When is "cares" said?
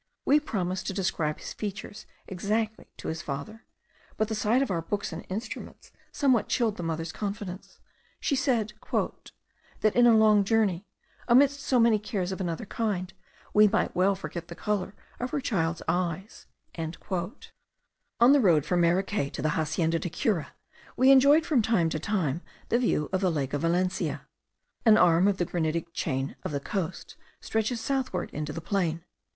11.99-12.31